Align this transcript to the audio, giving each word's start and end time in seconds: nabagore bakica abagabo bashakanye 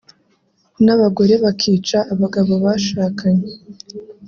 nabagore 0.85 1.33
bakica 1.43 1.99
abagabo 2.13 2.53
bashakanye 2.65 3.49